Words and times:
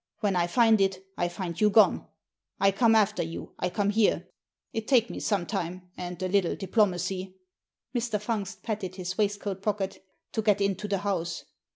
When 0.21 0.35
I 0.35 0.47
find 0.47 0.81
it, 0.81 1.05
I 1.15 1.27
find 1.27 1.61
you 1.61 1.69
gone. 1.69 2.07
I 2.59 2.71
come 2.71 2.95
after 2.95 3.21
you. 3.21 3.53
I 3.59 3.69
come 3.69 3.91
here. 3.91 4.27
It 4.73 4.87
takes 4.87 5.11
me 5.11 5.19
some 5.19 5.45
time 5.45 5.91
and 5.95 6.19
a 6.23 6.27
little 6.27 6.55
diplomacy 6.55 7.35
"—Mr. 7.95 8.19
Fungst 8.19 8.63
patted 8.63 8.95
his 8.95 9.15
waistcoat 9.19 9.61
pocket— 9.61 10.03
"to 10.33 10.41
get 10.41 10.59
into 10.59 10.87
the 10.87 10.97
house. 10.97 11.45